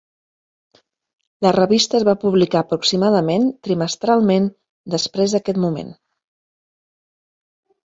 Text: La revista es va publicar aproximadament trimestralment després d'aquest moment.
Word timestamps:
La 1.45 1.51
revista 1.57 1.99
es 1.99 2.05
va 2.07 2.15
publicar 2.23 2.63
aproximadament 2.65 3.45
trimestralment 3.69 4.49
després 4.97 5.37
d'aquest 5.39 5.63
moment. 5.69 5.95